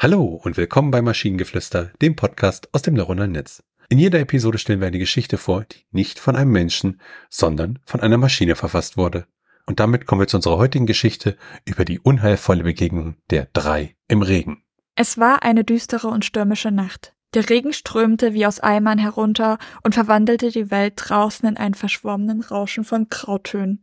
Hallo 0.00 0.40
und 0.44 0.56
willkommen 0.56 0.92
bei 0.92 1.02
Maschinengeflüster, 1.02 1.90
dem 2.00 2.14
Podcast 2.14 2.68
aus 2.72 2.82
dem 2.82 2.94
neuronalen 2.94 3.32
Netz. 3.32 3.64
In 3.88 3.98
jeder 3.98 4.20
Episode 4.20 4.58
stellen 4.58 4.78
wir 4.78 4.86
eine 4.86 5.00
Geschichte 5.00 5.38
vor, 5.38 5.64
die 5.64 5.86
nicht 5.90 6.20
von 6.20 6.36
einem 6.36 6.52
Menschen, 6.52 7.00
sondern 7.30 7.80
von 7.84 7.98
einer 8.00 8.16
Maschine 8.16 8.54
verfasst 8.54 8.96
wurde. 8.96 9.26
Und 9.66 9.80
damit 9.80 10.06
kommen 10.06 10.20
wir 10.20 10.28
zu 10.28 10.36
unserer 10.36 10.56
heutigen 10.56 10.86
Geschichte 10.86 11.36
über 11.64 11.84
die 11.84 11.98
unheilvolle 11.98 12.62
Begegnung 12.62 13.16
der 13.30 13.48
drei 13.52 13.96
im 14.06 14.22
Regen. 14.22 14.62
Es 14.94 15.18
war 15.18 15.42
eine 15.42 15.64
düstere 15.64 16.06
und 16.06 16.24
stürmische 16.24 16.70
Nacht. 16.70 17.16
Der 17.34 17.50
Regen 17.50 17.72
strömte 17.72 18.34
wie 18.34 18.46
aus 18.46 18.60
Eimern 18.60 18.98
herunter 18.98 19.58
und 19.82 19.96
verwandelte 19.96 20.52
die 20.52 20.70
Welt 20.70 20.94
draußen 20.96 21.48
in 21.48 21.56
einen 21.56 21.74
verschwommenen 21.74 22.40
Rauschen 22.40 22.84
von 22.84 23.08
Grautönen. 23.08 23.80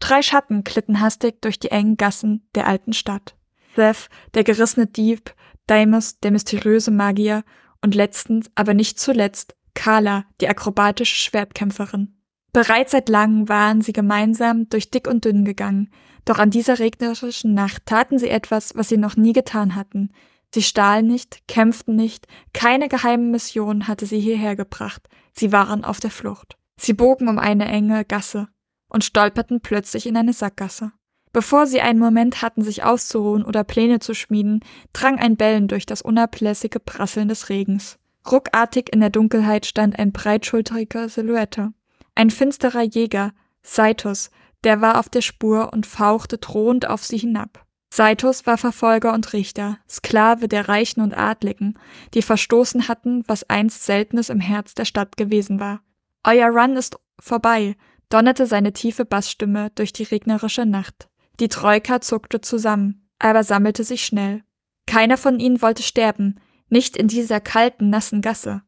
Drei 0.00 0.22
Schatten 0.22 0.64
glitten 0.64 1.00
hastig 1.00 1.40
durch 1.40 1.60
die 1.60 1.70
engen 1.70 1.96
Gassen 1.96 2.48
der 2.56 2.66
alten 2.66 2.94
Stadt. 2.94 3.36
Seth, 3.74 4.08
der 4.34 4.44
gerissene 4.44 4.86
Dieb, 4.86 5.34
Deimos, 5.66 6.18
der 6.20 6.30
mysteriöse 6.30 6.90
Magier 6.90 7.44
und 7.82 7.94
letztens, 7.94 8.50
aber 8.54 8.74
nicht 8.74 8.98
zuletzt, 8.98 9.54
Kala, 9.74 10.24
die 10.40 10.48
akrobatische 10.48 11.16
Schwertkämpferin. 11.16 12.16
Bereits 12.52 12.92
seit 12.92 13.08
langem 13.08 13.48
waren 13.48 13.80
sie 13.80 13.92
gemeinsam 13.92 14.68
durch 14.68 14.90
dick 14.90 15.08
und 15.08 15.24
dünn 15.24 15.44
gegangen, 15.44 15.90
doch 16.24 16.38
an 16.38 16.50
dieser 16.50 16.78
regnerischen 16.78 17.54
Nacht 17.54 17.86
taten 17.86 18.18
sie 18.18 18.28
etwas, 18.28 18.76
was 18.76 18.88
sie 18.88 18.98
noch 18.98 19.16
nie 19.16 19.32
getan 19.32 19.74
hatten. 19.74 20.12
Sie 20.54 20.62
stahlen 20.62 21.06
nicht, 21.06 21.48
kämpften 21.48 21.96
nicht, 21.96 22.26
keine 22.52 22.88
geheime 22.88 23.24
Mission 23.24 23.88
hatte 23.88 24.04
sie 24.04 24.20
hierher 24.20 24.54
gebracht, 24.54 25.08
sie 25.32 25.50
waren 25.50 25.82
auf 25.84 25.98
der 25.98 26.10
Flucht. 26.10 26.58
Sie 26.78 26.92
bogen 26.92 27.28
um 27.28 27.38
eine 27.38 27.66
enge 27.66 28.04
Gasse 28.04 28.48
und 28.88 29.04
stolperten 29.04 29.62
plötzlich 29.62 30.06
in 30.06 30.16
eine 30.16 30.34
Sackgasse. 30.34 30.92
Bevor 31.32 31.66
sie 31.66 31.80
einen 31.80 31.98
Moment 31.98 32.42
hatten, 32.42 32.62
sich 32.62 32.84
auszuruhen 32.84 33.44
oder 33.44 33.64
Pläne 33.64 34.00
zu 34.00 34.14
schmieden, 34.14 34.60
drang 34.92 35.18
ein 35.18 35.36
Bellen 35.36 35.66
durch 35.66 35.86
das 35.86 36.02
unablässige 36.02 36.78
Prasseln 36.78 37.28
des 37.28 37.48
Regens. 37.48 37.98
Ruckartig 38.30 38.92
in 38.92 39.00
der 39.00 39.10
Dunkelheit 39.10 39.66
stand 39.66 39.98
ein 39.98 40.12
breitschulteriger 40.12 41.08
Silhouette. 41.08 41.72
Ein 42.14 42.30
finsterer 42.30 42.82
Jäger, 42.82 43.32
Saitos, 43.62 44.30
der 44.64 44.80
war 44.80 44.98
auf 44.98 45.08
der 45.08 45.22
Spur 45.22 45.72
und 45.72 45.86
fauchte 45.86 46.38
drohend 46.38 46.88
auf 46.88 47.04
sie 47.04 47.18
hinab. 47.18 47.64
Saitos 47.92 48.46
war 48.46 48.58
Verfolger 48.58 49.12
und 49.12 49.32
Richter, 49.32 49.78
Sklave 49.88 50.48
der 50.48 50.68
Reichen 50.68 51.02
und 51.02 51.16
Adligen, 51.16 51.78
die 52.14 52.22
verstoßen 52.22 52.88
hatten, 52.88 53.24
was 53.26 53.48
einst 53.50 53.84
Seltenes 53.84 54.30
im 54.30 54.40
Herz 54.40 54.74
der 54.74 54.84
Stadt 54.84 55.16
gewesen 55.16 55.60
war. 55.60 55.80
Euer 56.24 56.48
Run 56.48 56.76
ist 56.76 56.96
vorbei, 57.20 57.76
donnerte 58.08 58.46
seine 58.46 58.72
tiefe 58.72 59.04
Bassstimme 59.04 59.70
durch 59.74 59.92
die 59.92 60.04
regnerische 60.04 60.64
Nacht. 60.64 61.08
Die 61.40 61.48
Troika 61.48 62.00
zuckte 62.00 62.40
zusammen, 62.40 63.08
aber 63.18 63.44
sammelte 63.44 63.84
sich 63.84 64.04
schnell. 64.04 64.42
Keiner 64.86 65.16
von 65.16 65.40
ihnen 65.40 65.62
wollte 65.62 65.82
sterben, 65.82 66.40
nicht 66.68 66.96
in 66.96 67.08
dieser 67.08 67.40
kalten, 67.40 67.90
nassen 67.90 68.20
Gasse. 68.20 68.62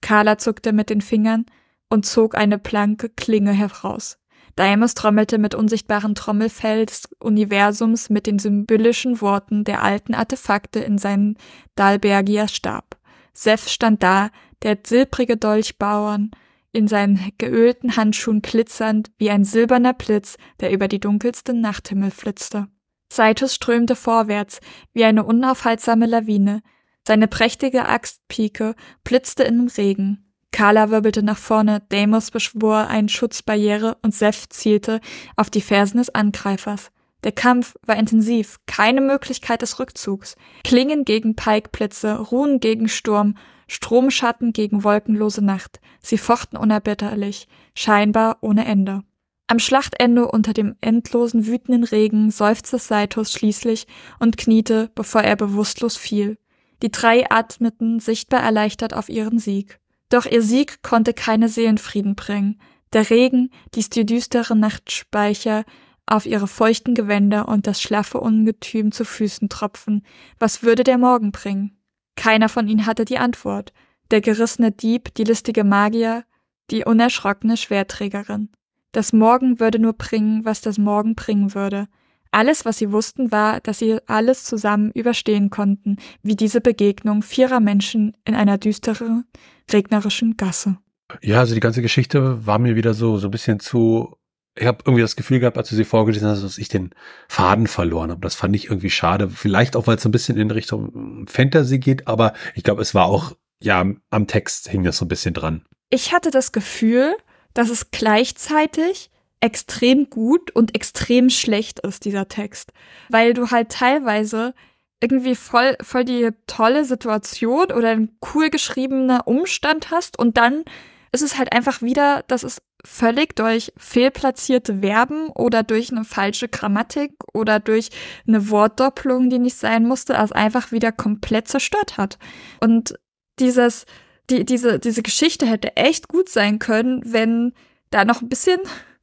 Carla 0.00 0.38
zuckte 0.38 0.72
mit 0.72 0.90
den 0.90 1.00
Fingern 1.00 1.46
und 1.88 2.06
zog 2.06 2.34
eine 2.34 2.58
blanke 2.58 3.08
Klinge 3.08 3.52
heraus. 3.52 4.18
Daimos 4.56 4.94
trommelte 4.94 5.38
mit 5.38 5.54
unsichtbaren 5.54 6.14
Trommelfell 6.14 6.86
des 6.86 7.08
Universums 7.20 8.10
mit 8.10 8.26
den 8.26 8.38
symbolischen 8.38 9.20
Worten 9.20 9.64
der 9.64 9.82
alten 9.82 10.14
Artefakte 10.14 10.80
in 10.80 10.98
seinen 10.98 11.36
Dalbergier 11.76 12.48
Stab. 12.48 12.96
Seth 13.32 13.70
stand 13.70 14.02
da, 14.02 14.30
der 14.62 14.78
silbrige 14.84 15.36
Dolchbauern, 15.36 16.30
in 16.72 16.88
seinen 16.88 17.32
geölten 17.38 17.96
Handschuhen 17.96 18.42
glitzernd 18.42 19.10
wie 19.18 19.30
ein 19.30 19.44
silberner 19.44 19.94
Blitz, 19.94 20.36
der 20.60 20.72
über 20.72 20.88
die 20.88 21.00
dunkelste 21.00 21.52
Nachthimmel 21.52 22.10
flitzte. 22.10 22.68
Saitus 23.12 23.54
strömte 23.54 23.96
vorwärts 23.96 24.60
wie 24.92 25.04
eine 25.04 25.24
unaufhaltsame 25.24 26.06
Lawine. 26.06 26.62
Seine 27.06 27.26
prächtige 27.26 27.86
Axtpike 27.86 28.74
blitzte 29.02 29.42
im 29.42 29.66
Regen. 29.66 30.32
Kala 30.52 30.90
wirbelte 30.90 31.22
nach 31.22 31.38
vorne, 31.38 31.82
Deimos 31.88 32.30
beschwor 32.30 32.88
eine 32.88 33.08
Schutzbarriere 33.08 33.98
und 34.02 34.14
Seth 34.14 34.52
zielte 34.52 35.00
auf 35.36 35.50
die 35.50 35.60
Fersen 35.60 35.98
des 35.98 36.14
Angreifers. 36.14 36.90
Der 37.22 37.32
Kampf 37.32 37.76
war 37.86 37.96
intensiv, 37.96 38.58
keine 38.66 39.00
Möglichkeit 39.00 39.62
des 39.62 39.78
Rückzugs. 39.78 40.36
Klingen 40.64 41.04
gegen 41.04 41.36
Pikeblitze, 41.36 42.18
Ruhen 42.18 42.60
gegen 42.60 42.88
Sturm, 42.88 43.36
Stromschatten 43.70 44.52
gegen 44.52 44.82
wolkenlose 44.82 45.44
Nacht. 45.44 45.80
Sie 46.02 46.18
fochten 46.18 46.56
unerbitterlich, 46.56 47.46
scheinbar 47.72 48.38
ohne 48.40 48.64
Ende. 48.64 49.04
Am 49.46 49.60
Schlachtende 49.60 50.26
unter 50.26 50.52
dem 50.52 50.74
endlosen 50.80 51.46
wütenden 51.46 51.84
Regen 51.84 52.32
seufzte 52.32 52.78
Saitos 52.78 53.32
schließlich 53.32 53.86
und 54.18 54.36
kniete, 54.36 54.90
bevor 54.96 55.22
er 55.22 55.36
bewusstlos 55.36 55.96
fiel. 55.96 56.36
Die 56.82 56.90
drei 56.90 57.30
atmeten 57.30 58.00
sichtbar 58.00 58.40
erleichtert 58.40 58.92
auf 58.92 59.08
ihren 59.08 59.38
Sieg. 59.38 59.78
Doch 60.08 60.26
ihr 60.26 60.42
Sieg 60.42 60.82
konnte 60.82 61.14
keine 61.14 61.48
Seelenfrieden 61.48 62.16
bringen. 62.16 62.60
Der 62.92 63.08
Regen 63.08 63.50
ließ 63.76 63.88
die 63.90 64.04
düstere 64.04 64.56
Nachtspeicher 64.56 65.64
auf 66.06 66.26
ihre 66.26 66.48
feuchten 66.48 66.96
Gewänder 66.96 67.46
und 67.46 67.68
das 67.68 67.80
schlaffe 67.80 68.18
Ungetüm 68.18 68.90
zu 68.90 69.04
Füßen 69.04 69.48
tropfen. 69.48 70.04
Was 70.40 70.64
würde 70.64 70.82
der 70.82 70.98
Morgen 70.98 71.30
bringen? 71.30 71.79
Keiner 72.20 72.50
von 72.50 72.68
ihnen 72.68 72.84
hatte 72.84 73.06
die 73.06 73.16
Antwort. 73.16 73.72
Der 74.10 74.20
gerissene 74.20 74.72
Dieb, 74.72 75.14
die 75.14 75.24
listige 75.24 75.64
Magier, 75.64 76.24
die 76.70 76.84
unerschrockene 76.84 77.56
Schwerträgerin. 77.56 78.50
Das 78.92 79.14
Morgen 79.14 79.58
würde 79.58 79.78
nur 79.78 79.94
bringen, 79.94 80.44
was 80.44 80.60
das 80.60 80.76
Morgen 80.76 81.14
bringen 81.14 81.54
würde. 81.54 81.86
Alles, 82.30 82.66
was 82.66 82.76
sie 82.76 82.92
wussten, 82.92 83.32
war, 83.32 83.60
dass 83.60 83.78
sie 83.78 84.00
alles 84.06 84.44
zusammen 84.44 84.90
überstehen 84.90 85.48
konnten, 85.48 85.96
wie 86.22 86.36
diese 86.36 86.60
Begegnung 86.60 87.22
vierer 87.22 87.58
Menschen 87.58 88.14
in 88.26 88.34
einer 88.34 88.58
düsteren, 88.58 89.24
regnerischen 89.72 90.36
Gasse. 90.36 90.76
Ja, 91.22 91.38
also 91.38 91.54
die 91.54 91.60
ganze 91.60 91.80
Geschichte 91.80 92.46
war 92.46 92.58
mir 92.58 92.76
wieder 92.76 92.92
so, 92.92 93.16
so 93.16 93.28
ein 93.28 93.30
bisschen 93.30 93.60
zu 93.60 94.14
ich 94.60 94.66
habe 94.66 94.78
irgendwie 94.84 95.02
das 95.02 95.16
Gefühl 95.16 95.40
gehabt, 95.40 95.56
als 95.56 95.70
du 95.70 95.74
sie 95.74 95.84
vorgelesen 95.84 96.28
hast, 96.28 96.44
dass 96.44 96.58
ich 96.58 96.68
den 96.68 96.90
Faden 97.28 97.66
verloren 97.66 98.10
habe. 98.10 98.20
Das 98.20 98.34
fand 98.34 98.54
ich 98.54 98.66
irgendwie 98.66 98.90
schade. 98.90 99.28
Vielleicht 99.30 99.74
auch, 99.74 99.86
weil 99.86 99.96
es 99.96 100.02
so 100.02 100.08
ein 100.08 100.12
bisschen 100.12 100.36
in 100.36 100.50
Richtung 100.50 101.26
Fantasy 101.26 101.78
geht, 101.78 102.06
aber 102.06 102.34
ich 102.54 102.62
glaube, 102.62 102.82
es 102.82 102.94
war 102.94 103.06
auch, 103.06 103.36
ja, 103.62 103.84
am 104.10 104.26
Text 104.26 104.68
hing 104.68 104.84
das 104.84 104.98
so 104.98 105.06
ein 105.06 105.08
bisschen 105.08 105.34
dran. 105.34 105.64
Ich 105.88 106.12
hatte 106.12 106.30
das 106.30 106.52
Gefühl, 106.52 107.16
dass 107.54 107.70
es 107.70 107.90
gleichzeitig 107.90 109.10
extrem 109.40 110.10
gut 110.10 110.50
und 110.50 110.74
extrem 110.74 111.30
schlecht 111.30 111.80
ist, 111.80 112.04
dieser 112.04 112.28
Text. 112.28 112.72
Weil 113.08 113.32
du 113.32 113.50
halt 113.50 113.70
teilweise 113.70 114.54
irgendwie 115.02 115.34
voll, 115.34 115.76
voll 115.80 116.04
die 116.04 116.28
tolle 116.46 116.84
Situation 116.84 117.72
oder 117.72 117.88
ein 117.88 118.18
cool 118.34 118.50
geschriebener 118.50 119.26
Umstand 119.26 119.90
hast 119.90 120.18
und 120.18 120.36
dann 120.36 120.64
ist 121.12 121.22
es 121.22 121.38
halt 121.38 121.52
einfach 121.52 121.80
wieder, 121.80 122.22
dass 122.28 122.42
es 122.42 122.60
völlig 122.84 123.36
durch 123.36 123.72
fehlplatzierte 123.76 124.80
Verben 124.80 125.28
oder 125.28 125.62
durch 125.62 125.90
eine 125.90 126.04
falsche 126.04 126.48
Grammatik 126.48 127.12
oder 127.32 127.60
durch 127.60 127.90
eine 128.26 128.50
Wortdoppelung, 128.50 129.30
die 129.30 129.38
nicht 129.38 129.56
sein 129.56 129.86
musste, 129.86 130.18
als 130.18 130.32
einfach 130.32 130.72
wieder 130.72 130.92
komplett 130.92 131.48
zerstört 131.48 131.98
hat. 131.98 132.18
Und 132.60 132.98
dieses, 133.38 133.86
die, 134.28 134.44
diese, 134.44 134.78
diese 134.78 135.02
Geschichte 135.02 135.46
hätte 135.46 135.76
echt 135.76 136.08
gut 136.08 136.28
sein 136.28 136.58
können, 136.58 137.02
wenn 137.04 137.52
da 137.90 138.04
noch 138.04 138.22
ein 138.22 138.28
bisschen, 138.28 138.60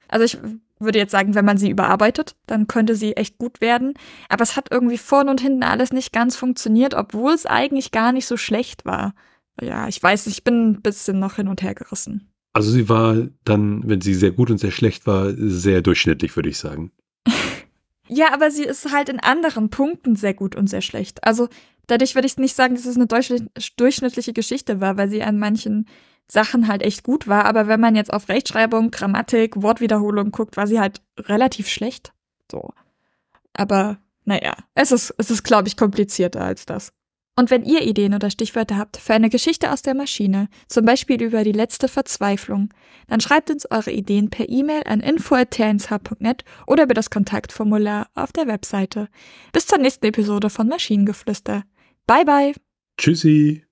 also 0.07 0.25
ich 0.25 0.37
würde 0.79 0.99
jetzt 0.99 1.11
sagen, 1.11 1.35
wenn 1.35 1.45
man 1.45 1.57
sie 1.57 1.69
überarbeitet, 1.69 2.35
dann 2.45 2.67
könnte 2.67 2.95
sie 2.95 3.17
echt 3.17 3.37
gut 3.37 3.61
werden. 3.61 3.93
Aber 4.29 4.43
es 4.43 4.55
hat 4.55 4.71
irgendwie 4.71 4.97
vorne 4.97 5.31
und 5.31 5.41
hinten 5.41 5.63
alles 5.63 5.91
nicht 5.91 6.13
ganz 6.13 6.35
funktioniert, 6.35 6.93
obwohl 6.93 7.33
es 7.33 7.45
eigentlich 7.45 7.91
gar 7.91 8.11
nicht 8.11 8.27
so 8.27 8.37
schlecht 8.37 8.85
war 8.85 9.13
ja, 9.61 9.87
ich 9.87 10.01
weiß, 10.01 10.27
ich 10.27 10.43
bin 10.43 10.71
ein 10.71 10.81
bisschen 10.81 11.19
noch 11.19 11.35
hin 11.35 11.47
und 11.47 11.61
her 11.61 11.75
gerissen. 11.75 12.31
Also 12.57 12.71
sie 12.71 12.89
war 12.89 13.27
dann, 13.43 13.87
wenn 13.87 14.01
sie 14.01 14.15
sehr 14.15 14.31
gut 14.31 14.49
und 14.49 14.57
sehr 14.57 14.71
schlecht 14.71 15.05
war, 15.05 15.31
sehr 15.37 15.83
durchschnittlich, 15.83 16.35
würde 16.35 16.49
ich 16.49 16.57
sagen. 16.57 16.91
ja, 18.07 18.33
aber 18.33 18.49
sie 18.49 18.63
ist 18.63 18.91
halt 18.91 19.09
in 19.09 19.19
anderen 19.19 19.69
Punkten 19.69 20.15
sehr 20.15 20.33
gut 20.33 20.55
und 20.55 20.67
sehr 20.67 20.81
schlecht. 20.81 21.23
Also 21.23 21.49
dadurch 21.85 22.15
würde 22.15 22.25
ich 22.25 22.35
nicht 22.37 22.55
sagen, 22.55 22.73
dass 22.73 22.87
es 22.87 22.95
eine 22.95 23.05
durchschnittliche 23.05 24.33
Geschichte 24.33 24.81
war, 24.81 24.97
weil 24.97 25.07
sie 25.07 25.21
an 25.21 25.37
manchen 25.37 25.85
Sachen 26.27 26.67
halt 26.67 26.81
echt 26.81 27.03
gut 27.03 27.27
war. 27.27 27.45
Aber 27.45 27.67
wenn 27.67 27.79
man 27.79 27.95
jetzt 27.95 28.11
auf 28.11 28.27
Rechtschreibung, 28.27 28.89
Grammatik, 28.89 29.61
Wortwiederholung 29.61 30.31
guckt, 30.31 30.57
war 30.57 30.65
sie 30.65 30.79
halt 30.79 31.03
relativ 31.19 31.69
schlecht. 31.69 32.11
So. 32.51 32.73
Aber 33.53 33.99
naja, 34.25 34.55
es 34.73 34.91
ist, 34.91 35.13
es 35.19 35.29
ist, 35.29 35.43
glaube 35.43 35.67
ich, 35.67 35.77
komplizierter 35.77 36.41
als 36.41 36.65
das. 36.65 36.91
Und 37.37 37.51
wenn 37.51 37.63
ihr 37.63 37.83
Ideen 37.83 38.15
oder 38.15 38.31
Stichwörter 38.31 38.77
habt 38.77 38.97
für 38.97 39.13
eine 39.13 39.29
Geschichte 39.29 39.71
aus 39.71 39.83
der 39.83 39.93
Maschine, 39.93 40.49
zum 40.67 40.85
Beispiel 40.85 41.21
über 41.21 41.43
die 41.43 41.51
letzte 41.51 41.87
Verzweiflung, 41.87 42.73
dann 43.07 43.21
schreibt 43.21 43.51
uns 43.51 43.69
eure 43.69 43.91
Ideen 43.91 44.31
per 44.31 44.49
E-Mail 44.49 44.81
an 44.87 45.01
info.tnsh.net 45.01 46.43
oder 46.65 46.83
über 46.83 46.95
das 46.95 47.11
Kontaktformular 47.11 48.09
auf 48.15 48.31
der 48.33 48.47
Webseite. 48.47 49.07
Bis 49.53 49.67
zur 49.67 49.77
nächsten 49.77 50.07
Episode 50.07 50.49
von 50.49 50.67
Maschinengeflüster. 50.67 51.63
Bye 52.07 52.25
bye. 52.25 52.53
Tschüssi. 52.97 53.66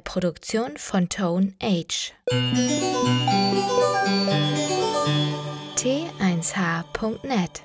Produktion 0.00 0.76
von 0.76 1.08
Tone 1.08 1.54
Age. 1.60 2.12
T1H.net 5.76 7.62